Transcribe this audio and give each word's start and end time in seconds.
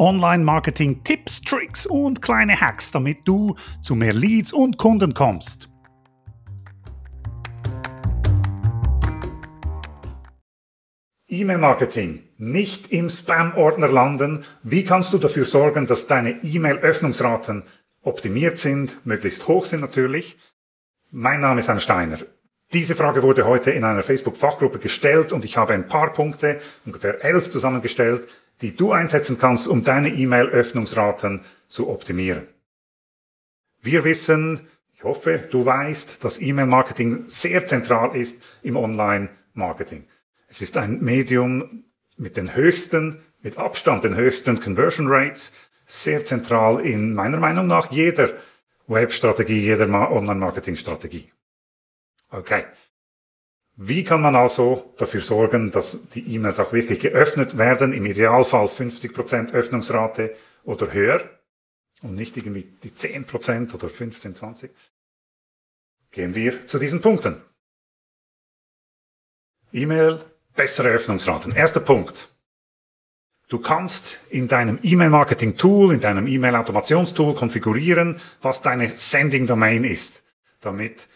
Online-Marketing-Tipps, 0.00 1.42
Tricks 1.42 1.84
und 1.84 2.22
kleine 2.22 2.58
Hacks, 2.58 2.90
damit 2.90 3.18
du 3.26 3.54
zu 3.82 3.94
mehr 3.94 4.14
Leads 4.14 4.50
und 4.50 4.78
Kunden 4.78 5.12
kommst. 5.12 5.68
E-Mail-Marketing. 11.28 12.22
Nicht 12.38 12.90
im 12.90 13.10
Spam-Ordner 13.10 13.88
landen. 13.88 14.44
Wie 14.62 14.84
kannst 14.84 15.12
du 15.12 15.18
dafür 15.18 15.44
sorgen, 15.44 15.86
dass 15.86 16.06
deine 16.06 16.42
E-Mail-Öffnungsraten 16.42 17.64
optimiert 18.00 18.56
sind, 18.56 19.04
möglichst 19.04 19.46
hoch 19.48 19.66
sind 19.66 19.80
natürlich? 19.80 20.38
Mein 21.10 21.42
Name 21.42 21.60
ist 21.60 21.68
Anne 21.68 21.80
Steiner. 21.80 22.18
Diese 22.72 22.94
Frage 22.94 23.22
wurde 23.22 23.46
heute 23.46 23.72
in 23.72 23.84
einer 23.84 24.02
Facebook-Fachgruppe 24.02 24.78
gestellt 24.78 25.32
und 25.32 25.44
ich 25.44 25.58
habe 25.58 25.74
ein 25.74 25.88
paar 25.88 26.12
Punkte, 26.14 26.60
ungefähr 26.86 27.22
elf 27.22 27.50
zusammengestellt, 27.50 28.26
die 28.60 28.76
du 28.76 28.92
einsetzen 28.92 29.38
kannst, 29.38 29.66
um 29.66 29.84
deine 29.84 30.10
E-Mail-Öffnungsraten 30.10 31.40
zu 31.68 31.88
optimieren. 31.88 32.46
Wir 33.80 34.04
wissen, 34.04 34.68
ich 34.94 35.04
hoffe, 35.04 35.48
du 35.50 35.64
weißt, 35.64 36.22
dass 36.22 36.40
E-Mail-Marketing 36.40 37.24
sehr 37.28 37.64
zentral 37.64 38.14
ist 38.14 38.42
im 38.62 38.76
Online-Marketing. 38.76 40.06
Es 40.48 40.60
ist 40.60 40.76
ein 40.76 41.00
Medium 41.00 41.84
mit 42.16 42.36
den 42.36 42.54
höchsten, 42.54 43.22
mit 43.40 43.56
Abstand 43.56 44.04
den 44.04 44.14
höchsten 44.14 44.60
Conversion 44.60 45.06
Rates, 45.08 45.52
sehr 45.86 46.24
zentral 46.24 46.80
in 46.84 47.14
meiner 47.14 47.38
Meinung 47.38 47.66
nach 47.66 47.90
jeder 47.90 48.30
Webstrategie, 48.86 49.60
jeder 49.60 49.88
Online-Marketing-Strategie. 49.88 51.32
Okay. 52.30 52.64
Wie 53.76 54.04
kann 54.04 54.20
man 54.20 54.36
also 54.36 54.94
dafür 54.98 55.20
sorgen, 55.20 55.70
dass 55.70 56.08
die 56.10 56.34
E-Mails 56.34 56.60
auch 56.60 56.72
wirklich 56.72 57.00
geöffnet 57.00 57.56
werden? 57.56 57.92
Im 57.92 58.04
Idealfall 58.04 58.66
50% 58.66 59.52
Öffnungsrate 59.52 60.36
oder 60.64 60.92
höher 60.92 61.28
und 62.02 62.14
nicht 62.14 62.36
irgendwie 62.36 62.70
die 62.82 62.90
10% 62.90 63.74
oder 63.74 63.88
15, 63.88 64.34
20. 64.34 64.70
Gehen 66.10 66.34
wir 66.34 66.66
zu 66.66 66.78
diesen 66.78 67.00
Punkten. 67.00 67.40
E-Mail, 69.72 70.20
bessere 70.56 70.88
Öffnungsraten. 70.88 71.54
Erster 71.54 71.80
Punkt. 71.80 72.28
Du 73.48 73.58
kannst 73.58 74.20
in 74.28 74.46
deinem 74.46 74.78
E-Mail-Marketing-Tool, 74.82 75.94
in 75.94 76.00
deinem 76.00 76.26
E-Mail-Automationstool 76.26 77.34
konfigurieren, 77.34 78.20
was 78.42 78.62
deine 78.62 78.88
Sending-Domain 78.88 79.84
ist, 79.84 80.22
damit 80.60 81.08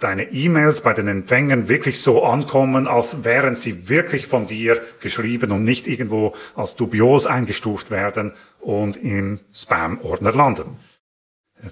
deine 0.00 0.32
E-Mails 0.32 0.80
bei 0.80 0.92
den 0.92 1.08
Empfängern 1.08 1.68
wirklich 1.68 2.00
so 2.00 2.24
ankommen, 2.24 2.88
als 2.88 3.24
wären 3.24 3.54
sie 3.54 3.88
wirklich 3.88 4.26
von 4.26 4.46
dir 4.46 4.82
geschrieben 5.00 5.52
und 5.52 5.64
nicht 5.64 5.86
irgendwo 5.86 6.34
als 6.56 6.74
dubios 6.74 7.26
eingestuft 7.26 7.90
werden 7.90 8.32
und 8.58 8.96
im 8.96 9.40
Spam-Ordner 9.54 10.32
landen. 10.32 10.78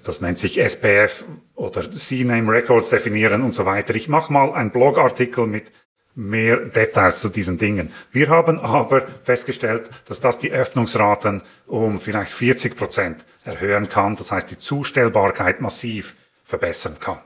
Das 0.03 0.21
nennt 0.21 0.37
sich 0.37 0.59
SPF 0.59 1.25
oder 1.55 1.89
CNAME 1.89 2.51
Records 2.51 2.91
definieren 2.91 3.41
und 3.41 3.55
so 3.55 3.65
weiter. 3.65 3.95
Ich 3.95 4.07
mache 4.07 4.31
mal 4.31 4.53
einen 4.53 4.71
Blogartikel 4.71 5.47
mit 5.47 5.71
mehr 6.15 6.57
Details 6.57 7.21
zu 7.21 7.29
diesen 7.29 7.57
Dingen. 7.57 7.91
Wir 8.11 8.29
haben 8.29 8.59
aber 8.59 9.07
festgestellt, 9.23 9.89
dass 10.05 10.19
das 10.19 10.37
die 10.37 10.51
Öffnungsraten 10.51 11.41
um 11.65 11.99
vielleicht 11.99 12.31
40 12.31 12.75
Prozent 12.75 13.25
erhöhen 13.45 13.89
kann. 13.89 14.15
Das 14.15 14.31
heißt, 14.31 14.51
die 14.51 14.59
Zustellbarkeit 14.59 15.61
massiv 15.61 16.15
verbessern 16.43 16.97
kann. 16.99 17.19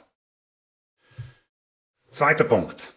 Zweiter 2.14 2.44
Punkt. 2.44 2.94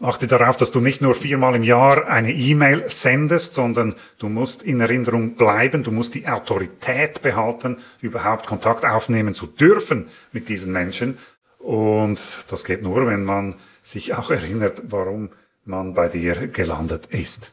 Achte 0.00 0.26
darauf, 0.26 0.56
dass 0.56 0.72
du 0.72 0.80
nicht 0.80 1.02
nur 1.02 1.14
viermal 1.14 1.54
im 1.54 1.62
Jahr 1.62 2.06
eine 2.06 2.32
E-Mail 2.32 2.88
sendest, 2.88 3.52
sondern 3.52 3.94
du 4.18 4.30
musst 4.30 4.62
in 4.62 4.80
Erinnerung 4.80 5.34
bleiben, 5.34 5.82
du 5.82 5.90
musst 5.90 6.14
die 6.14 6.26
Autorität 6.26 7.20
behalten, 7.20 7.76
überhaupt 8.00 8.46
Kontakt 8.46 8.86
aufnehmen 8.86 9.34
zu 9.34 9.46
dürfen 9.46 10.08
mit 10.32 10.48
diesen 10.48 10.72
Menschen. 10.72 11.18
Und 11.58 12.20
das 12.48 12.64
geht 12.64 12.80
nur, 12.80 13.06
wenn 13.06 13.22
man 13.22 13.56
sich 13.82 14.14
auch 14.14 14.30
erinnert, 14.30 14.82
warum 14.84 15.28
man 15.66 15.92
bei 15.92 16.08
dir 16.08 16.48
gelandet 16.48 17.04
ist. 17.06 17.52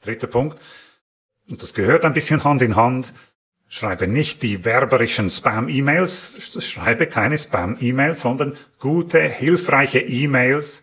Dritter 0.00 0.28
Punkt. 0.28 0.60
Und 1.50 1.60
das 1.60 1.74
gehört 1.74 2.04
ein 2.04 2.12
bisschen 2.12 2.44
Hand 2.44 2.62
in 2.62 2.76
Hand. 2.76 3.12
Schreibe 3.74 4.06
nicht 4.06 4.42
die 4.42 4.66
werberischen 4.66 5.30
Spam-E-Mails, 5.30 6.62
schreibe 6.62 7.06
keine 7.06 7.38
Spam-E-Mails, 7.38 8.20
sondern 8.20 8.54
gute, 8.78 9.18
hilfreiche 9.22 9.98
E-Mails 9.98 10.82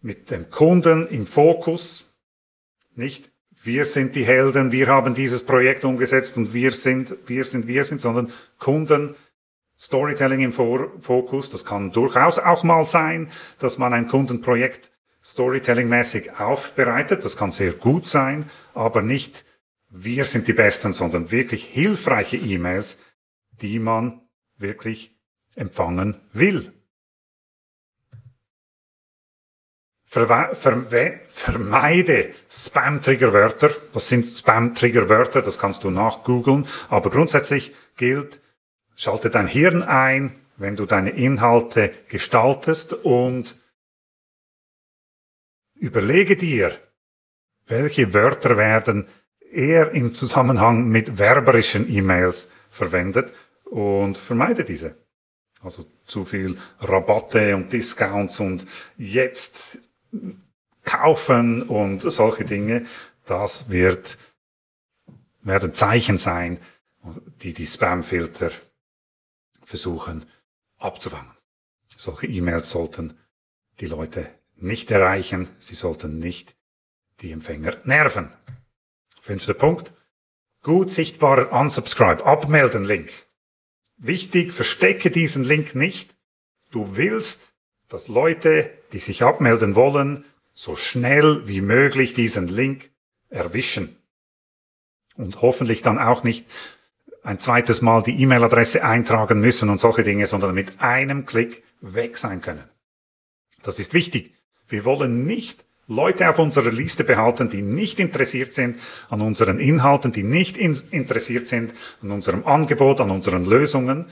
mit 0.00 0.32
dem 0.32 0.50
Kunden 0.50 1.06
im 1.06 1.24
Fokus. 1.28 2.18
Nicht 2.96 3.30
wir 3.62 3.86
sind 3.86 4.16
die 4.16 4.24
Helden, 4.24 4.72
wir 4.72 4.88
haben 4.88 5.14
dieses 5.14 5.46
Projekt 5.46 5.84
umgesetzt 5.84 6.36
und 6.36 6.52
wir 6.52 6.72
sind, 6.72 7.14
wir 7.26 7.44
sind, 7.44 7.68
wir 7.68 7.84
sind, 7.84 8.00
sondern 8.00 8.32
Kunden, 8.58 9.14
Storytelling 9.78 10.40
im 10.40 10.52
Fokus. 10.52 11.48
Das 11.48 11.64
kann 11.64 11.92
durchaus 11.92 12.40
auch 12.40 12.64
mal 12.64 12.88
sein, 12.88 13.30
dass 13.60 13.78
man 13.78 13.92
ein 13.92 14.08
Kundenprojekt 14.08 14.90
Storytelling-mäßig 15.22 16.40
aufbereitet. 16.40 17.24
Das 17.24 17.36
kann 17.36 17.52
sehr 17.52 17.70
gut 17.70 18.08
sein, 18.08 18.50
aber 18.74 19.00
nicht 19.00 19.44
wir 19.90 20.24
sind 20.24 20.48
die 20.48 20.52
Besten, 20.52 20.92
sondern 20.92 21.30
wirklich 21.30 21.64
hilfreiche 21.64 22.36
E-Mails, 22.36 22.98
die 23.60 23.78
man 23.78 24.20
wirklich 24.56 25.18
empfangen 25.54 26.20
will. 26.32 26.72
Vermeide 30.04 31.34
Spam-Triggerwörter. 32.48 33.70
Was 33.92 34.08
sind 34.08 34.24
Spam-Triggerwörter? 34.24 35.42
Das 35.42 35.58
kannst 35.58 35.84
du 35.84 35.90
nachgoogeln. 35.90 36.66
Aber 36.88 37.10
grundsätzlich 37.10 37.74
gilt, 37.96 38.40
schalte 38.94 39.28
dein 39.28 39.46
Hirn 39.46 39.82
ein, 39.82 40.34
wenn 40.56 40.76
du 40.76 40.86
deine 40.86 41.10
Inhalte 41.10 41.92
gestaltest 42.08 42.94
und 42.94 43.58
überlege 45.74 46.36
dir, 46.36 46.78
welche 47.66 48.14
Wörter 48.14 48.56
werden 48.56 49.08
eher 49.52 49.92
im 49.92 50.14
Zusammenhang 50.14 50.88
mit 50.88 51.18
werberischen 51.18 51.90
E-Mails 51.90 52.48
verwendet 52.70 53.32
und 53.64 54.16
vermeide 54.16 54.64
diese. 54.64 54.96
Also 55.60 55.86
zu 56.06 56.24
viel 56.24 56.56
Rabatte 56.80 57.56
und 57.56 57.72
Discounts 57.72 58.40
und 58.40 58.66
jetzt 58.96 59.78
kaufen 60.84 61.62
und 61.62 62.02
solche 62.10 62.44
Dinge, 62.44 62.86
das 63.26 63.70
wird, 63.70 64.16
werden 65.42 65.74
Zeichen 65.74 66.16
sein, 66.16 66.60
die 67.42 67.52
die 67.52 67.66
Spamfilter 67.66 68.50
versuchen 69.62 70.26
abzufangen. 70.78 71.32
Solche 71.96 72.26
E-Mails 72.26 72.70
sollten 72.70 73.18
die 73.80 73.86
Leute 73.86 74.30
nicht 74.56 74.90
erreichen, 74.90 75.48
sie 75.58 75.74
sollten 75.74 76.18
nicht 76.18 76.54
die 77.20 77.32
Empfänger 77.32 77.76
nerven. 77.84 78.30
Fünfter 79.20 79.54
Punkt. 79.54 79.92
Gut 80.62 80.90
sichtbarer 80.90 81.52
Unsubscribe, 81.52 82.24
abmelden 82.26 82.84
Link. 82.84 83.10
Wichtig, 83.96 84.52
verstecke 84.52 85.10
diesen 85.10 85.44
Link 85.44 85.74
nicht. 85.74 86.16
Du 86.70 86.96
willst, 86.96 87.52
dass 87.88 88.08
Leute, 88.08 88.70
die 88.92 88.98
sich 88.98 89.22
abmelden 89.22 89.76
wollen, 89.76 90.24
so 90.54 90.76
schnell 90.76 91.46
wie 91.46 91.60
möglich 91.60 92.14
diesen 92.14 92.48
Link 92.48 92.90
erwischen. 93.28 93.96
Und 95.16 95.42
hoffentlich 95.42 95.82
dann 95.82 95.98
auch 95.98 96.24
nicht 96.24 96.46
ein 97.22 97.38
zweites 97.38 97.82
Mal 97.82 98.02
die 98.02 98.20
E-Mail-Adresse 98.22 98.84
eintragen 98.84 99.40
müssen 99.40 99.68
und 99.70 99.78
solche 99.80 100.02
Dinge, 100.02 100.26
sondern 100.26 100.54
mit 100.54 100.80
einem 100.80 101.26
Klick 101.26 101.64
weg 101.80 102.18
sein 102.18 102.40
können. 102.40 102.64
Das 103.62 103.78
ist 103.78 103.94
wichtig. 103.94 104.34
Wir 104.68 104.84
wollen 104.84 105.24
nicht 105.24 105.64
Leute 105.88 106.28
auf 106.28 106.38
unserer 106.38 106.70
Liste 106.70 107.02
behalten, 107.02 107.48
die 107.48 107.62
nicht 107.62 107.98
interessiert 107.98 108.52
sind 108.52 108.78
an 109.08 109.22
unseren 109.22 109.58
Inhalten, 109.58 110.12
die 110.12 110.22
nicht 110.22 110.58
interessiert 110.58 111.48
sind 111.48 111.72
an 112.02 112.10
unserem 112.10 112.46
Angebot, 112.46 113.00
an 113.00 113.10
unseren 113.10 113.46
Lösungen. 113.46 114.06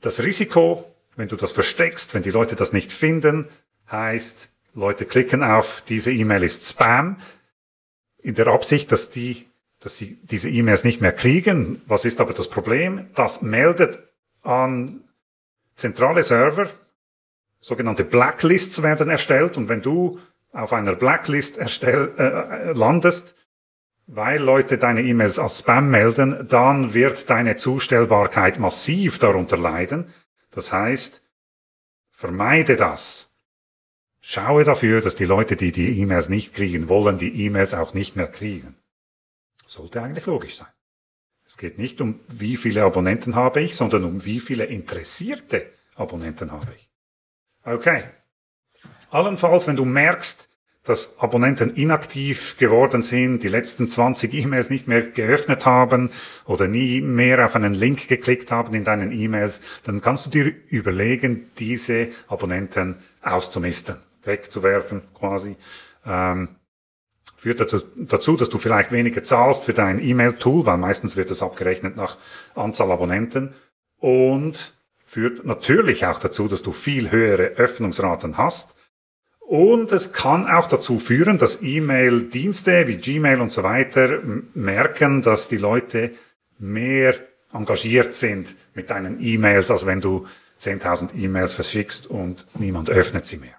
Das 0.00 0.20
Risiko, 0.20 0.92
wenn 1.14 1.28
du 1.28 1.36
das 1.36 1.52
versteckst, 1.52 2.14
wenn 2.14 2.24
die 2.24 2.32
Leute 2.32 2.56
das 2.56 2.72
nicht 2.72 2.90
finden, 2.90 3.48
heißt, 3.90 4.50
Leute 4.74 5.06
klicken 5.06 5.44
auf, 5.44 5.84
diese 5.88 6.12
E-Mail 6.12 6.42
ist 6.42 6.68
Spam, 6.68 7.18
in 8.18 8.34
der 8.34 8.48
Absicht, 8.48 8.90
dass 8.90 9.08
die, 9.08 9.46
dass 9.78 9.96
sie 9.96 10.18
diese 10.24 10.50
E-Mails 10.50 10.82
nicht 10.82 11.00
mehr 11.00 11.12
kriegen. 11.12 11.80
Was 11.86 12.04
ist 12.04 12.20
aber 12.20 12.34
das 12.34 12.50
Problem? 12.50 13.06
Das 13.14 13.40
meldet 13.40 14.00
an 14.42 15.04
zentrale 15.76 16.24
Server, 16.24 16.68
sogenannte 17.60 18.04
Blacklists 18.04 18.82
werden 18.82 19.10
erstellt 19.10 19.56
und 19.56 19.68
wenn 19.68 19.82
du 19.82 20.18
auf 20.56 20.72
einer 20.72 20.94
Blacklist 20.94 21.58
erstell, 21.58 22.14
äh, 22.16 22.72
landest, 22.72 23.34
weil 24.06 24.40
Leute 24.40 24.78
deine 24.78 25.02
E-Mails 25.02 25.38
als 25.38 25.58
Spam 25.58 25.90
melden, 25.90 26.46
dann 26.48 26.94
wird 26.94 27.28
deine 27.28 27.56
Zustellbarkeit 27.56 28.58
massiv 28.58 29.18
darunter 29.18 29.56
leiden. 29.56 30.12
Das 30.50 30.72
heißt, 30.72 31.22
vermeide 32.10 32.76
das. 32.76 33.34
Schaue 34.20 34.64
dafür, 34.64 35.02
dass 35.02 35.14
die 35.14 35.24
Leute, 35.24 35.56
die 35.56 35.72
die 35.72 36.00
E-Mails 36.00 36.28
nicht 36.28 36.54
kriegen 36.54 36.88
wollen, 36.88 37.18
die 37.18 37.44
E-Mails 37.44 37.74
auch 37.74 37.94
nicht 37.94 38.16
mehr 38.16 38.28
kriegen. 38.28 38.76
Sollte 39.66 40.02
eigentlich 40.02 40.26
logisch 40.26 40.56
sein. 40.56 40.68
Es 41.44 41.56
geht 41.56 41.78
nicht 41.78 42.00
um, 42.00 42.20
wie 42.28 42.56
viele 42.56 42.82
Abonnenten 42.82 43.36
habe 43.36 43.60
ich, 43.60 43.76
sondern 43.76 44.04
um, 44.04 44.24
wie 44.24 44.40
viele 44.40 44.64
interessierte 44.64 45.70
Abonnenten 45.94 46.50
habe 46.50 46.72
ich. 46.74 46.90
Okay. 47.62 48.04
Allenfalls, 49.10 49.66
wenn 49.66 49.76
du 49.76 49.84
merkst, 49.84 50.48
dass 50.86 51.18
Abonnenten 51.18 51.74
inaktiv 51.74 52.56
geworden 52.58 53.02
sind, 53.02 53.42
die 53.42 53.48
letzten 53.48 53.88
20 53.88 54.32
E-Mails 54.32 54.70
nicht 54.70 54.86
mehr 54.86 55.02
geöffnet 55.02 55.66
haben 55.66 56.10
oder 56.44 56.68
nie 56.68 57.00
mehr 57.00 57.44
auf 57.44 57.56
einen 57.56 57.74
Link 57.74 58.06
geklickt 58.08 58.52
haben 58.52 58.72
in 58.72 58.84
deinen 58.84 59.10
E-Mails, 59.10 59.60
dann 59.82 60.00
kannst 60.00 60.26
du 60.26 60.30
dir 60.30 60.54
überlegen, 60.68 61.50
diese 61.58 62.08
Abonnenten 62.28 62.96
auszumisten, 63.22 63.96
wegzuwerfen 64.22 65.02
quasi. 65.12 65.56
Ähm, 66.06 66.50
führt 67.36 67.60
dazu, 67.60 68.36
dass 68.36 68.48
du 68.48 68.58
vielleicht 68.58 68.92
weniger 68.92 69.22
zahlst 69.22 69.64
für 69.64 69.74
dein 69.74 70.02
E-Mail-Tool, 70.02 70.66
weil 70.66 70.78
meistens 70.78 71.16
wird 71.16 71.30
es 71.30 71.42
abgerechnet 71.42 71.96
nach 71.96 72.16
Anzahl 72.54 72.92
Abonnenten 72.92 73.54
und 73.98 74.74
führt 75.04 75.44
natürlich 75.44 76.06
auch 76.06 76.18
dazu, 76.18 76.48
dass 76.48 76.62
du 76.62 76.72
viel 76.72 77.10
höhere 77.10 77.56
Öffnungsraten 77.56 78.38
hast 78.38 78.76
und 79.46 79.92
es 79.92 80.12
kann 80.12 80.48
auch 80.48 80.66
dazu 80.66 80.98
führen, 80.98 81.38
dass 81.38 81.62
E-Mail-Dienste 81.62 82.88
wie 82.88 82.96
Gmail 82.96 83.40
und 83.40 83.52
so 83.52 83.62
weiter 83.62 84.20
merken, 84.54 85.22
dass 85.22 85.48
die 85.48 85.56
Leute 85.56 86.10
mehr 86.58 87.14
engagiert 87.52 88.14
sind 88.14 88.56
mit 88.74 88.90
deinen 88.90 89.22
E-Mails, 89.22 89.70
als 89.70 89.86
wenn 89.86 90.00
du 90.00 90.26
10.000 90.60 91.14
E-Mails 91.14 91.54
verschickst 91.54 92.08
und 92.08 92.44
niemand 92.54 92.90
öffnet 92.90 93.26
sie 93.26 93.36
mehr. 93.36 93.54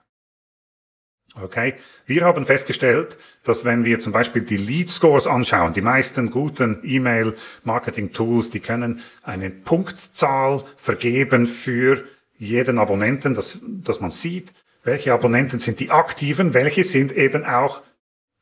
Okay, 1.41 1.75
wir 2.05 2.25
haben 2.25 2.45
festgestellt, 2.45 3.17
dass 3.43 3.63
wenn 3.63 3.85
wir 3.85 3.99
zum 3.99 4.11
Beispiel 4.11 4.41
die 4.41 4.57
Lead 4.57 4.89
Scores 4.89 5.27
anschauen, 5.27 5.71
die 5.71 5.81
meisten 5.81 6.31
guten 6.31 6.79
E-Mail-Marketing-Tools, 6.83 8.49
die 8.49 8.59
können 8.59 9.01
eine 9.21 9.51
Punktzahl 9.51 10.63
vergeben 10.75 11.45
für 11.45 12.03
jeden 12.37 12.79
Abonnenten, 12.79 13.35
dass, 13.35 13.59
dass 13.63 14.01
man 14.01 14.09
sieht, 14.09 14.53
welche 14.87 15.13
Abonnenten 15.13 15.59
sind 15.59 15.81
die 15.81 15.91
aktiven, 15.91 16.53
welche 16.53 16.85
sind 16.85 17.11
eben 17.11 17.45
auch 17.45 17.83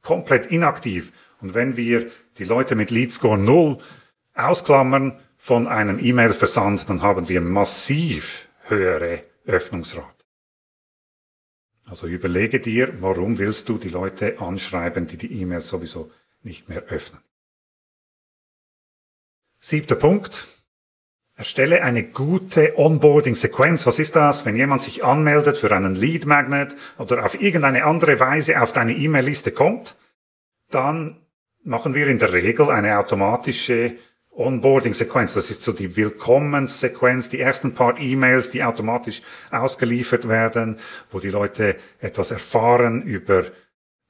komplett 0.04 0.46
inaktiv. 0.46 1.12
Und 1.42 1.56
wenn 1.56 1.76
wir 1.76 2.12
die 2.38 2.44
Leute 2.44 2.76
mit 2.76 2.92
Lead 2.92 3.12
Score 3.12 3.38
0 3.38 3.80
ausklammern 4.36 5.20
von 5.38 5.68
einem 5.68 5.98
E-Mail-Versand, 5.98 6.88
dann 6.88 7.02
haben 7.02 7.30
wir 7.30 7.42
massiv 7.42 8.48
höhere 8.68 9.24
Öffnungsrate. 9.48 10.24
Also 11.88 12.06
überlege 12.06 12.60
dir, 12.60 12.94
warum 13.02 13.40
willst 13.40 13.68
du 13.70 13.80
die 13.80 13.90
Leute 13.90 14.40
anschreiben, 14.40 15.08
die 15.08 15.18
die 15.18 15.42
E-Mails 15.42 15.68
sowieso 15.68 16.12
nicht 16.44 16.70
mehr 16.70 16.84
öffnen. 16.84 17.22
Siebter 19.60 19.96
Punkt. 19.96 20.48
Erstelle 21.38 21.84
eine 21.84 22.04
gute 22.04 22.78
Onboarding-Sequenz. 22.78 23.86
Was 23.86 24.00
ist 24.00 24.16
das? 24.16 24.46
Wenn 24.46 24.56
jemand 24.56 24.82
sich 24.82 25.04
anmeldet 25.04 25.58
für 25.58 25.70
einen 25.76 25.96
Lead 25.96 26.26
Magnet 26.26 26.76
oder 26.98 27.26
auf 27.26 27.42
irgendeine 27.42 27.84
andere 27.84 28.22
Weise 28.22 28.62
auf 28.62 28.72
deine 28.72 28.94
E-Mail-Liste 28.94 29.52
kommt, 29.52 29.98
dann 30.72 31.18
machen 31.64 31.94
wir 31.94 32.08
in 32.08 32.20
der 32.20 32.32
Regel 32.32 32.70
eine 32.70 32.98
automatische 32.98 33.96
Onboarding-Sequenz. 34.32 35.34
Das 35.34 35.52
ist 35.52 35.62
so 35.62 35.74
die 35.74 35.98
Willkommenssequenz, 35.98 37.30
die 37.30 37.42
ersten 37.42 37.74
paar 37.74 38.00
E-Mails, 38.00 38.50
die 38.52 38.64
automatisch 38.64 39.22
ausgeliefert 39.52 40.30
werden, 40.30 40.78
wo 41.12 41.20
die 41.20 41.32
Leute 41.32 41.76
etwas 42.00 42.32
erfahren 42.32 43.02
über 43.02 43.44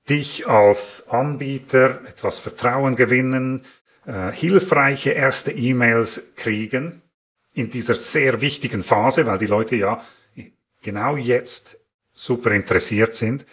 dich 0.07 0.47
als 0.47 1.09
Anbieter, 1.09 2.01
etwas 2.07 2.37
Vertrauen 2.37 2.95
gewinnen, 2.95 3.65
äh, 4.05 4.31
hilfreiche 4.31 5.09
erste 5.11 5.51
E-Mails 5.51 6.21
kriegen 6.35 7.01
in 7.55 7.69
dieser 7.69 7.95
sehr 7.95 8.41
wichtigen 8.41 8.83
Phase, 8.83 9.25
weil 9.25 9.39
die 9.39 9.47
Leute 9.47 9.75
ja 9.77 10.03
genau 10.83 11.15
jetzt 11.15 11.79
super 12.13 12.51
interessiert 12.51 13.15
sind. 13.15 13.45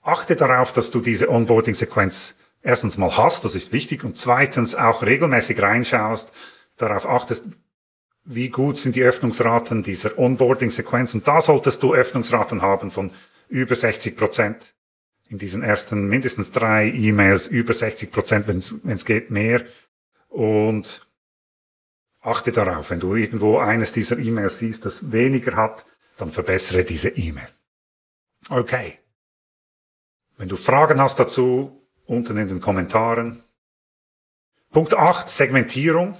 Achte 0.00 0.36
darauf, 0.36 0.72
dass 0.72 0.90
du 0.90 1.00
diese 1.00 1.28
Onboarding-Sequenz 1.28 2.36
erstens 2.62 2.96
mal 2.96 3.16
hast, 3.16 3.44
das 3.44 3.54
ist 3.54 3.72
wichtig, 3.72 4.04
und 4.04 4.16
zweitens 4.16 4.74
auch 4.74 5.02
regelmäßig 5.02 5.60
reinschaust, 5.60 6.32
darauf 6.76 7.06
achtest, 7.06 7.46
wie 8.24 8.48
gut 8.48 8.78
sind 8.78 8.94
die 8.94 9.02
Öffnungsraten 9.02 9.82
dieser 9.82 10.16
Onboarding-Sequenz. 10.16 11.14
Und 11.14 11.26
da 11.26 11.40
solltest 11.40 11.82
du 11.82 11.94
Öffnungsraten 11.94 12.62
haben 12.62 12.92
von 12.92 13.10
über 13.48 13.74
60 13.74 14.16
Prozent. 14.16 14.74
In 15.28 15.38
diesen 15.38 15.62
ersten 15.62 16.06
mindestens 16.06 16.52
drei 16.52 16.88
E-Mails 16.88 17.48
über 17.48 17.74
60 17.74 18.12
Prozent, 18.12 18.46
wenn 18.46 18.58
es 18.92 19.04
geht, 19.04 19.30
mehr. 19.30 19.62
Und 20.28 21.04
Achte 22.22 22.52
darauf, 22.52 22.90
wenn 22.90 23.00
du 23.00 23.16
irgendwo 23.16 23.58
eines 23.58 23.92
dieser 23.92 24.18
E-Mails 24.18 24.60
siehst, 24.60 24.84
das 24.84 25.10
weniger 25.10 25.56
hat, 25.56 25.84
dann 26.16 26.30
verbessere 26.30 26.84
diese 26.84 27.08
E-Mail. 27.10 27.48
Okay. 28.48 28.98
Wenn 30.36 30.48
du 30.48 30.56
Fragen 30.56 31.00
hast 31.00 31.18
dazu, 31.18 31.82
unten 32.06 32.36
in 32.36 32.48
den 32.48 32.60
Kommentaren. 32.60 33.42
Punkt 34.70 34.94
8, 34.94 35.28
Segmentierung. 35.28 36.16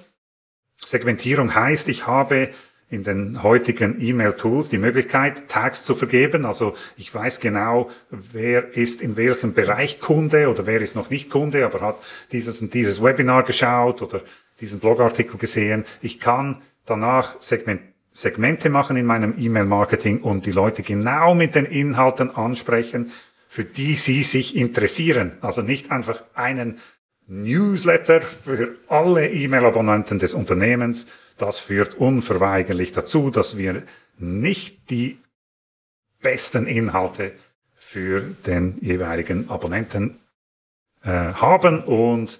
Segmentierung 0.84 1.54
heißt, 1.54 1.88
ich 1.88 2.06
habe 2.06 2.50
in 2.92 3.04
den 3.04 3.42
heutigen 3.42 4.00
E-Mail-Tools 4.00 4.68
die 4.68 4.78
Möglichkeit, 4.78 5.48
Tags 5.48 5.82
zu 5.82 5.94
vergeben. 5.94 6.44
Also 6.44 6.76
ich 6.96 7.14
weiß 7.14 7.40
genau, 7.40 7.90
wer 8.10 8.76
ist 8.76 9.00
in 9.00 9.16
welchem 9.16 9.54
Bereich 9.54 9.98
Kunde 9.98 10.48
oder 10.48 10.66
wer 10.66 10.80
ist 10.80 10.94
noch 10.94 11.08
nicht 11.08 11.30
Kunde, 11.30 11.64
aber 11.64 11.80
hat 11.80 11.96
dieses 12.32 12.60
und 12.60 12.74
dieses 12.74 13.02
Webinar 13.02 13.44
geschaut 13.44 14.02
oder 14.02 14.20
diesen 14.60 14.80
Blogartikel 14.80 15.38
gesehen. 15.38 15.84
Ich 16.00 16.20
kann 16.20 16.62
danach 16.86 17.40
Segment, 17.40 17.82
Segmente 18.10 18.68
machen 18.68 18.96
in 18.96 19.06
meinem 19.06 19.34
E-Mail-Marketing 19.38 20.20
und 20.20 20.46
die 20.46 20.52
Leute 20.52 20.82
genau 20.82 21.34
mit 21.34 21.54
den 21.54 21.64
Inhalten 21.64 22.30
ansprechen, 22.30 23.10
für 23.48 23.64
die 23.64 23.94
sie 23.96 24.22
sich 24.22 24.56
interessieren. 24.56 25.36
Also 25.40 25.62
nicht 25.62 25.90
einfach 25.90 26.22
einen 26.34 26.78
Newsletter 27.26 28.20
für 28.20 28.76
alle 28.88 29.30
E-Mail-Abonnenten 29.30 30.18
des 30.18 30.34
Unternehmens, 30.34 31.06
das 31.38 31.58
führt 31.58 31.94
unverweigerlich 31.94 32.92
dazu, 32.92 33.30
dass 33.30 33.56
wir 33.56 33.82
nicht 34.18 34.90
die 34.90 35.18
besten 36.20 36.66
Inhalte 36.66 37.32
für 37.74 38.20
den 38.46 38.78
jeweiligen 38.80 39.50
Abonnenten 39.50 40.20
äh, 41.02 41.08
haben 41.10 41.82
und 41.84 42.38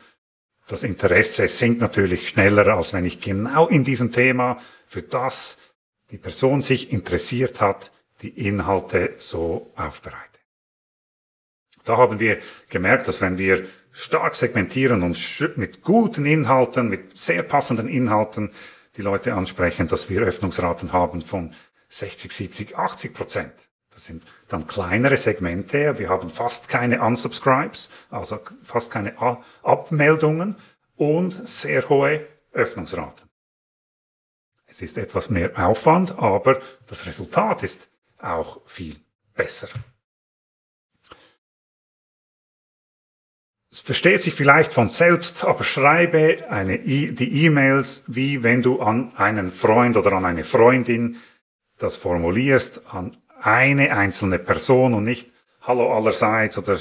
das 0.72 0.84
Interesse 0.84 1.48
sinkt 1.48 1.82
natürlich 1.82 2.30
schneller, 2.30 2.66
als 2.68 2.94
wenn 2.94 3.04
ich 3.04 3.20
genau 3.20 3.68
in 3.68 3.84
diesem 3.84 4.10
Thema, 4.10 4.56
für 4.86 5.02
das 5.02 5.58
die 6.10 6.16
Person 6.16 6.62
sich 6.62 6.90
interessiert 6.90 7.60
hat, 7.60 7.92
die 8.22 8.46
Inhalte 8.46 9.14
so 9.18 9.70
aufbereite. 9.76 10.40
Da 11.84 11.98
haben 11.98 12.20
wir 12.20 12.38
gemerkt, 12.70 13.06
dass 13.06 13.20
wenn 13.20 13.36
wir 13.36 13.66
stark 13.90 14.34
segmentieren 14.34 15.02
und 15.02 15.18
mit 15.56 15.82
guten 15.82 16.24
Inhalten, 16.24 16.88
mit 16.88 17.18
sehr 17.18 17.42
passenden 17.42 17.88
Inhalten 17.88 18.50
die 18.96 19.02
Leute 19.02 19.34
ansprechen, 19.34 19.88
dass 19.88 20.08
wir 20.08 20.22
Öffnungsraten 20.22 20.92
haben 20.94 21.20
von 21.20 21.52
60, 21.90 22.32
70, 22.32 22.78
80 22.78 23.12
Prozent. 23.12 23.52
Das 23.92 24.06
sind 24.06 24.22
dann 24.48 24.66
kleinere 24.66 25.16
Segmente. 25.16 25.98
Wir 25.98 26.08
haben 26.08 26.30
fast 26.30 26.68
keine 26.68 27.02
Unsubscribes, 27.02 27.90
also 28.10 28.40
fast 28.62 28.90
keine 28.90 29.14
Abmeldungen 29.62 30.56
und 30.96 31.48
sehr 31.48 31.88
hohe 31.88 32.26
Öffnungsraten. 32.52 33.28
Es 34.66 34.80
ist 34.80 34.96
etwas 34.96 35.28
mehr 35.28 35.52
Aufwand, 35.58 36.18
aber 36.18 36.60
das 36.86 37.06
Resultat 37.06 37.62
ist 37.62 37.88
auch 38.18 38.60
viel 38.66 38.96
besser. 39.34 39.68
Es 43.70 43.80
versteht 43.80 44.20
sich 44.20 44.34
vielleicht 44.34 44.72
von 44.72 44.90
selbst, 44.90 45.44
aber 45.44 45.64
schreibe 45.64 46.50
eine 46.50 46.76
e 46.76 47.10
die 47.10 47.44
E-Mails, 47.46 48.04
wie 48.06 48.42
wenn 48.42 48.62
du 48.62 48.80
an 48.82 49.16
einen 49.16 49.50
Freund 49.50 49.96
oder 49.96 50.12
an 50.12 50.26
eine 50.26 50.44
Freundin 50.44 51.16
das 51.78 51.96
formulierst, 51.96 52.86
an 52.86 53.16
eine 53.42 53.96
einzelne 53.96 54.38
Person 54.38 54.94
und 54.94 55.04
nicht 55.04 55.30
Hallo 55.62 55.94
allerseits 55.94 56.58
oder 56.58 56.78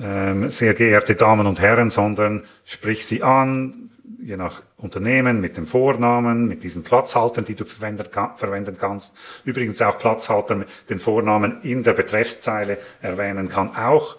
ähm, 0.00 0.50
sehr 0.50 0.74
geehrte 0.74 1.14
Damen 1.14 1.46
und 1.46 1.60
Herren, 1.60 1.90
sondern 1.90 2.44
sprich 2.64 3.06
sie 3.06 3.22
an, 3.22 3.90
je 4.20 4.36
nach 4.36 4.62
Unternehmen, 4.76 5.40
mit 5.40 5.56
dem 5.56 5.66
Vornamen, 5.66 6.46
mit 6.46 6.62
diesen 6.62 6.82
Platzhaltern, 6.82 7.44
die 7.44 7.54
du 7.54 7.64
verwenden, 7.64 8.76
kannst. 8.78 9.16
Übrigens 9.44 9.80
auch 9.82 9.98
Platzhalter 9.98 10.56
mit 10.56 10.68
den 10.88 11.00
Vornamen 11.00 11.60
in 11.62 11.82
der 11.82 11.92
Betreffszeile 11.92 12.78
erwähnen 13.00 13.48
kann 13.48 13.76
auch 13.76 14.16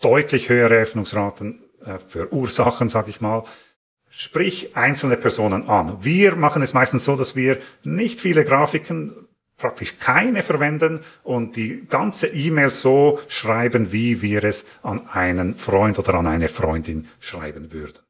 deutlich 0.00 0.48
höhere 0.48 0.74
Öffnungsraten 0.74 1.62
äh, 1.84 1.98
verursachen, 1.98 2.88
sage 2.88 3.10
ich 3.10 3.20
mal. 3.20 3.44
Sprich 4.08 4.76
einzelne 4.76 5.16
Personen 5.16 5.68
an. 5.68 5.98
Wir 6.00 6.34
machen 6.34 6.62
es 6.62 6.74
meistens 6.74 7.04
so, 7.04 7.16
dass 7.16 7.36
wir 7.36 7.58
nicht 7.84 8.20
viele 8.20 8.44
Grafiken 8.44 9.28
praktisch 9.60 9.98
keine 9.98 10.42
verwenden 10.42 11.04
und 11.22 11.56
die 11.56 11.86
ganze 11.86 12.26
E-Mail 12.26 12.70
so 12.70 13.20
schreiben, 13.28 13.92
wie 13.92 14.22
wir 14.22 14.42
es 14.44 14.64
an 14.82 15.08
einen 15.08 15.54
Freund 15.54 15.98
oder 15.98 16.14
an 16.14 16.26
eine 16.26 16.48
Freundin 16.48 17.08
schreiben 17.20 17.72
würden. 17.72 18.00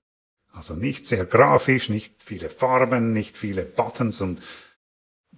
Also 0.52 0.75
nicht 0.75 1.07
sehr 1.07 1.26
grafisch, 1.26 1.88
nicht 1.88 2.23
viele 2.23 2.49
Farben, 2.50 3.12
nicht 3.12 3.37
viele 3.37 3.64
Buttons 3.64 4.21
und 4.21 4.40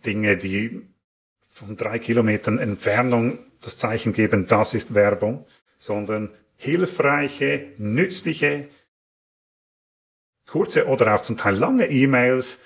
Dinge, 0.05 0.37
die 0.37 0.83
von 1.51 1.77
drei 1.77 1.99
Kilometern 1.99 2.59
Entfernung 2.59 3.39
das 3.61 3.79
Zeichen 3.79 4.13
geben, 4.13 4.47
das 4.49 4.75
ist 4.75 4.95
Werbung, 4.95 5.47
sondern 5.79 6.31
hilfreiche, 6.57 7.73
nützliche, 7.79 8.69
kurze 10.47 10.87
oder 10.87 11.15
auch 11.15 11.23
zum 11.23 11.37
Teil 11.37 11.57
lange 11.57 11.89
E-Mails, 11.89 12.59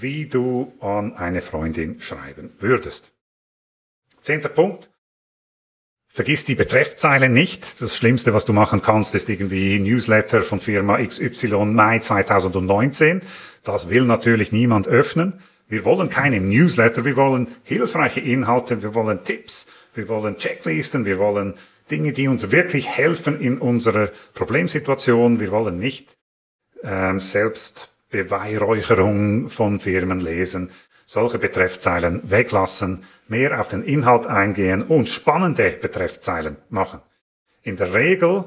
wie 0.00 0.26
du 0.26 0.72
an 0.80 1.14
eine 1.16 1.42
Freundin 1.42 2.00
schreiben 2.00 2.52
würdest. 2.58 3.12
Zehnter 4.20 4.48
Punkt. 4.48 4.90
Vergiss 6.06 6.44
die 6.44 6.54
Betreffzeile 6.54 7.28
nicht. 7.28 7.80
Das 7.80 7.96
Schlimmste, 7.96 8.34
was 8.34 8.44
du 8.44 8.52
machen 8.52 8.82
kannst, 8.82 9.14
ist 9.14 9.28
irgendwie 9.28 9.78
Newsletter 9.78 10.42
von 10.42 10.60
Firma 10.60 11.02
XY 11.02 11.64
Mai 11.66 11.98
2019. 12.00 13.22
Das 13.64 13.88
will 13.88 14.04
natürlich 14.04 14.52
niemand 14.52 14.88
öffnen. 14.88 15.40
Wir 15.68 15.84
wollen 15.84 16.10
keine 16.10 16.40
Newsletter, 16.40 17.06
wir 17.06 17.16
wollen 17.16 17.48
hilfreiche 17.62 18.20
Inhalte, 18.20 18.82
wir 18.82 18.94
wollen 18.94 19.24
Tipps, 19.24 19.68
wir 19.94 20.06
wollen 20.08 20.36
Checklisten, 20.36 21.06
wir 21.06 21.18
wollen 21.18 21.54
Dinge, 21.90 22.12
die 22.12 22.28
uns 22.28 22.50
wirklich 22.50 22.88
helfen 22.88 23.40
in 23.40 23.58
unserer 23.58 24.10
Problemsituation. 24.34 25.40
Wir 25.40 25.50
wollen 25.50 25.78
nicht 25.78 26.18
ähm, 26.82 27.18
selbst 27.20 27.91
Beweihräucherung 28.12 29.48
von 29.48 29.80
Firmen 29.80 30.20
lesen, 30.20 30.70
solche 31.04 31.38
Betreffzeilen 31.38 32.30
weglassen, 32.30 33.04
mehr 33.26 33.58
auf 33.58 33.68
den 33.68 33.82
Inhalt 33.82 34.26
eingehen 34.26 34.84
und 34.84 35.08
spannende 35.08 35.70
Betreffzeilen 35.70 36.58
machen. 36.68 37.00
In 37.62 37.76
der 37.76 37.92
Regel, 37.92 38.44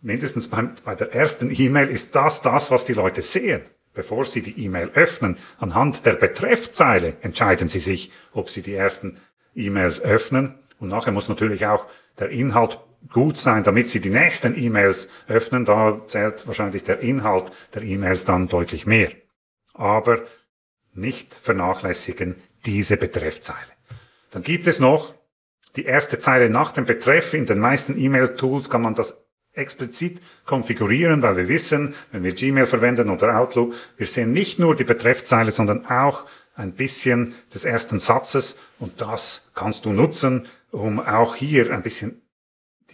mindestens 0.00 0.48
bei, 0.48 0.68
bei 0.84 0.96
der 0.96 1.14
ersten 1.14 1.50
E-Mail, 1.56 1.88
ist 1.88 2.16
das 2.16 2.42
das, 2.42 2.72
was 2.72 2.84
die 2.84 2.94
Leute 2.94 3.22
sehen. 3.22 3.62
Bevor 3.92 4.24
sie 4.24 4.42
die 4.42 4.64
E-Mail 4.64 4.90
öffnen, 4.94 5.36
anhand 5.58 6.06
der 6.06 6.14
Betreffzeile 6.14 7.16
entscheiden 7.22 7.68
sie 7.68 7.80
sich, 7.80 8.12
ob 8.32 8.48
sie 8.48 8.62
die 8.62 8.74
ersten 8.74 9.18
E-Mails 9.54 10.00
öffnen. 10.00 10.58
Und 10.78 10.88
nachher 10.88 11.12
muss 11.12 11.28
natürlich 11.28 11.66
auch 11.66 11.86
der 12.18 12.30
Inhalt 12.30 12.78
gut 13.08 13.36
sein, 13.36 13.64
damit 13.64 13.88
Sie 13.88 14.00
die 14.00 14.10
nächsten 14.10 14.56
E-Mails 14.56 15.08
öffnen. 15.28 15.64
Da 15.64 16.00
zählt 16.06 16.46
wahrscheinlich 16.46 16.84
der 16.84 17.00
Inhalt 17.00 17.50
der 17.74 17.82
E-Mails 17.82 18.24
dann 18.24 18.48
deutlich 18.48 18.86
mehr. 18.86 19.10
Aber 19.74 20.20
nicht 20.92 21.34
vernachlässigen 21.34 22.36
diese 22.66 22.96
Betreffzeile. 22.96 23.58
Dann 24.30 24.42
gibt 24.42 24.66
es 24.66 24.80
noch 24.80 25.14
die 25.76 25.84
erste 25.84 26.18
Zeile 26.18 26.50
nach 26.50 26.72
dem 26.72 26.84
Betreff. 26.84 27.34
In 27.34 27.46
den 27.46 27.58
meisten 27.58 27.98
E-Mail-Tools 27.98 28.70
kann 28.70 28.82
man 28.82 28.94
das 28.94 29.24
explizit 29.52 30.20
konfigurieren, 30.44 31.22
weil 31.22 31.36
wir 31.36 31.48
wissen, 31.48 31.94
wenn 32.12 32.22
wir 32.22 32.32
Gmail 32.32 32.66
verwenden 32.66 33.10
oder 33.10 33.36
Outlook, 33.38 33.74
wir 33.96 34.06
sehen 34.06 34.32
nicht 34.32 34.58
nur 34.58 34.76
die 34.76 34.84
Betreffzeile, 34.84 35.50
sondern 35.50 35.86
auch 35.86 36.26
ein 36.54 36.72
bisschen 36.72 37.34
des 37.52 37.64
ersten 37.64 37.98
Satzes 37.98 38.58
und 38.78 39.00
das 39.00 39.50
kannst 39.54 39.86
du 39.86 39.92
nutzen, 39.92 40.46
um 40.70 41.00
auch 41.00 41.34
hier 41.34 41.72
ein 41.72 41.82
bisschen 41.82 42.22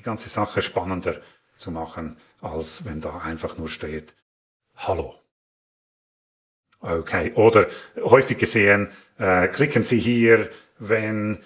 ganze 0.06 0.30
Sache 0.30 0.62
spannender 0.62 1.20
zu 1.56 1.70
machen, 1.70 2.16
als 2.40 2.84
wenn 2.86 3.00
da 3.00 3.18
einfach 3.18 3.58
nur 3.58 3.68
steht, 3.68 4.14
Hallo. 4.76 5.14
Okay, 6.80 7.32
oder 7.34 7.66
häufig 7.96 8.38
gesehen, 8.38 8.88
äh, 9.18 9.48
klicken 9.48 9.82
Sie 9.82 9.98
hier, 9.98 10.50
wenn 10.78 11.42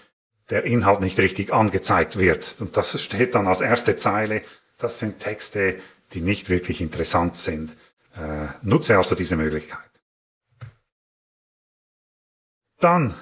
der 0.51 0.65
Inhalt 0.65 1.01
nicht 1.01 1.19
richtig 1.19 1.53
angezeigt 1.53 2.19
wird. 2.19 2.57
Und 2.59 2.77
das 2.77 3.01
steht 3.01 3.35
dann 3.37 3.47
als 3.47 3.61
erste 3.61 3.97
Zeile. 3.97 4.43
Das 4.79 4.99
sind 4.99 5.21
Texte, 5.21 5.81
die 6.13 6.21
nicht 6.21 6.51
wirklich 6.51 6.81
interessant 6.81 7.37
sind. 7.37 7.77
Äh, 8.17 8.49
nutze 8.63 8.97
also 8.97 9.15
diese 9.15 9.37
Möglichkeit. 9.37 9.79
Dann 12.81 13.15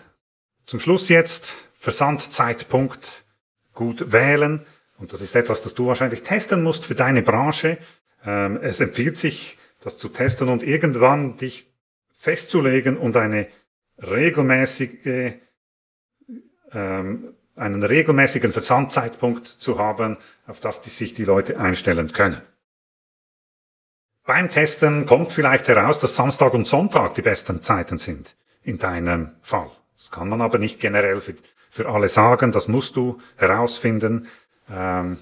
zum 0.65 0.81
Schluss 0.81 1.11
jetzt 1.11 1.53
Versandzeitpunkt 1.75 3.25
gut 3.75 4.13
wählen. 4.13 4.67
Und 4.99 5.13
das 5.13 5.21
ist 5.21 5.35
etwas, 5.37 5.63
das 5.63 5.75
du 5.75 5.87
wahrscheinlich 5.87 6.23
testen 6.23 6.63
musst 6.63 6.85
für 6.85 6.95
deine 6.95 7.23
Branche. 7.23 7.79
Ähm, 8.25 8.59
es 8.63 8.81
empfiehlt 8.81 9.17
sich, 9.17 9.59
das 9.81 9.97
zu 9.97 10.09
testen 10.09 10.49
und 10.49 10.63
irgendwann 10.63 11.37
dich 11.37 11.73
festzulegen 12.13 12.97
und 12.97 13.17
eine 13.17 13.47
regelmäßige, 14.03 15.35
ähm, 16.73 17.35
einen 17.55 17.83
regelmäßigen 17.83 18.53
Versandzeitpunkt 18.53 19.47
zu 19.47 19.79
haben, 19.79 20.17
auf 20.47 20.61
das 20.61 20.81
die 20.81 20.91
sich 20.91 21.15
die 21.15 21.25
Leute 21.25 21.59
einstellen 21.59 22.13
können. 22.13 22.41
Beim 24.25 24.51
Testen 24.51 25.07
kommt 25.07 25.33
vielleicht 25.33 25.69
heraus, 25.69 26.01
dass 26.01 26.15
Samstag 26.17 26.53
und 26.55 26.69
Sonntag 26.69 27.15
die 27.15 27.23
besten 27.23 27.63
Zeiten 27.63 27.99
sind 27.99 28.37
in 28.63 28.79
deinem 28.79 29.33
Fall. 29.41 29.71
Das 29.97 30.11
kann 30.11 30.29
man 30.29 30.43
aber 30.43 30.59
nicht 30.59 30.81
generell 30.81 31.21
für, 31.21 31.35
für 31.71 31.89
alle 31.89 32.09
sagen, 32.09 32.53
das 32.53 32.69
musst 32.69 32.97
du 32.97 33.21
herausfinden. 33.37 34.29
Ähm, 34.71 35.19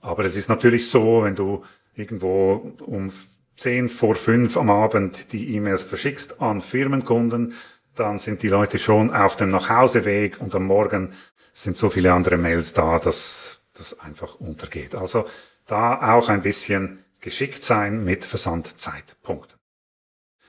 aber 0.00 0.24
es 0.24 0.36
ist 0.36 0.48
natürlich 0.48 0.90
so, 0.90 1.22
wenn 1.22 1.36
du 1.36 1.64
irgendwo 1.94 2.74
um 2.80 3.10
10 3.56 3.88
vor 3.88 4.14
5 4.14 4.56
am 4.56 4.70
Abend 4.70 5.32
die 5.32 5.54
E-Mails 5.54 5.82
verschickst 5.82 6.40
an 6.40 6.60
Firmenkunden, 6.60 7.54
dann 7.94 8.18
sind 8.18 8.42
die 8.42 8.48
Leute 8.48 8.78
schon 8.78 9.14
auf 9.14 9.36
dem 9.36 9.50
Nachhauseweg 9.50 10.40
und 10.40 10.54
am 10.54 10.64
Morgen 10.64 11.12
sind 11.52 11.76
so 11.76 11.90
viele 11.90 12.12
andere 12.12 12.38
Mails 12.38 12.72
da, 12.72 12.98
dass 12.98 13.60
das 13.74 13.98
einfach 14.00 14.36
untergeht. 14.36 14.94
Also 14.94 15.26
da 15.66 16.14
auch 16.14 16.28
ein 16.28 16.42
bisschen 16.42 17.04
geschickt 17.20 17.62
sein 17.62 18.04
mit 18.04 18.24
Versandzeitpunkten. 18.24 19.58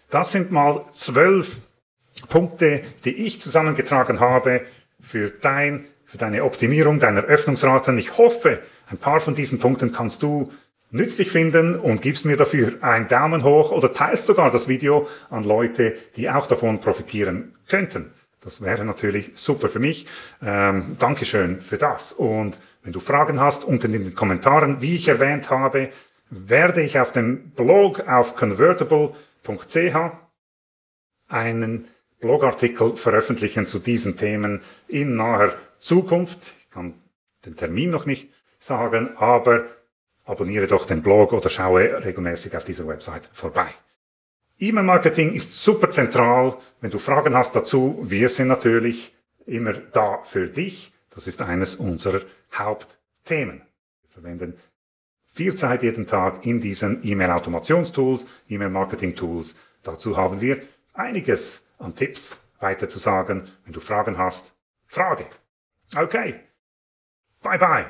Das 0.09 0.31
sind 0.31 0.51
mal 0.51 0.85
zwölf 0.93 1.61
Punkte, 2.29 2.83
die 3.05 3.15
ich 3.25 3.41
zusammengetragen 3.41 4.19
habe 4.19 4.65
für 4.99 5.29
dein 5.29 5.85
für 6.13 6.19
deine 6.19 6.43
Optimierung 6.43 6.99
deiner 6.99 7.23
Öffnungsraten. 7.23 7.97
Ich 7.97 8.19
hoffe, 8.19 8.59
ein 8.85 8.99
paar 8.99 9.19
von 9.19 9.33
diesen 9.33 9.57
Punkten 9.57 9.91
kannst 9.91 10.21
du 10.21 10.51
nützlich 10.91 11.31
finden 11.31 11.75
und 11.75 12.03
gibst 12.03 12.23
mir 12.23 12.37
dafür 12.37 12.73
einen 12.81 13.07
Daumen 13.07 13.43
hoch 13.43 13.71
oder 13.71 13.91
teilst 13.93 14.27
sogar 14.27 14.51
das 14.51 14.67
Video 14.67 15.07
an 15.31 15.43
Leute, 15.43 15.95
die 16.15 16.29
auch 16.29 16.45
davon 16.45 16.79
profitieren 16.79 17.55
könnten. 17.67 18.11
Das 18.41 18.61
wäre 18.61 18.85
natürlich 18.85 19.31
super 19.33 19.69
für 19.69 19.79
mich. 19.79 20.05
Ähm, 20.45 20.97
Dankeschön 20.99 21.59
für 21.61 21.79
das. 21.79 22.13
Und 22.13 22.59
wenn 22.83 22.93
du 22.93 22.99
Fragen 22.99 23.39
hast, 23.39 23.63
unten 23.63 23.91
in 23.91 24.03
den 24.03 24.13
Kommentaren, 24.13 24.83
wie 24.83 24.97
ich 24.97 25.07
erwähnt 25.07 25.49
habe, 25.49 25.89
werde 26.29 26.83
ich 26.83 26.99
auf 26.99 27.11
dem 27.11 27.49
Blog 27.55 28.07
auf 28.07 28.35
convertible.ch 28.35 29.95
einen 31.27 31.87
Blogartikel 32.19 32.97
veröffentlichen 32.97 33.65
zu 33.65 33.79
diesen 33.79 34.15
Themen 34.15 34.61
in 34.87 35.15
naher 35.15 35.55
Zukunft. 35.83 36.53
Ich 36.61 36.69
kann 36.69 36.93
den 37.45 37.55
Termin 37.57 37.91
noch 37.91 38.05
nicht 38.05 38.31
sagen, 38.57 39.17
aber 39.17 39.65
abonniere 40.23 40.67
doch 40.67 40.85
den 40.85 41.01
Blog 41.01 41.33
oder 41.33 41.49
schaue 41.49 42.03
regelmäßig 42.05 42.55
auf 42.55 42.63
dieser 42.63 42.87
Website 42.87 43.29
vorbei. 43.33 43.67
E-Mail-Marketing 44.59 45.33
ist 45.33 45.61
super 45.61 45.89
zentral. 45.89 46.57
Wenn 46.79 46.91
du 46.91 46.99
Fragen 46.99 47.35
hast 47.35 47.53
dazu, 47.55 47.99
wir 48.01 48.29
sind 48.29 48.47
natürlich 48.47 49.13
immer 49.45 49.73
da 49.73 50.23
für 50.23 50.47
dich. 50.47 50.93
Das 51.09 51.27
ist 51.27 51.41
eines 51.41 51.75
unserer 51.75 52.21
Hauptthemen. 52.53 53.61
Wir 54.01 54.09
verwenden 54.09 54.57
viel 55.25 55.53
Zeit 55.55 55.83
jeden 55.83 56.07
Tag 56.07 56.45
in 56.45 56.61
diesen 56.61 57.05
E-Mail-Automationstools, 57.05 58.25
E-Mail-Marketing-Tools. 58.47 59.57
Dazu 59.83 60.15
haben 60.15 60.39
wir 60.39 60.61
einiges 60.93 61.65
an 61.77 61.93
Tipps 61.93 62.41
weiter 62.59 62.87
zu 62.87 62.99
sagen. 62.99 63.49
Wenn 63.65 63.73
du 63.73 63.81
Fragen 63.81 64.17
hast, 64.17 64.53
frage. 64.85 65.25
Okay. 65.95 66.41
Bye 67.43 67.57
bye. 67.57 67.87